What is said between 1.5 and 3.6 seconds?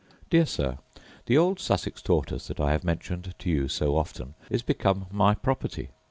Sussex tortoise, that I have mentioned to